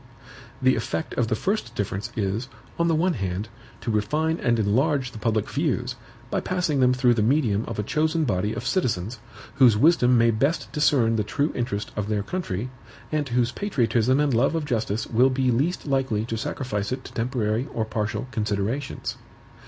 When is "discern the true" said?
10.71-11.51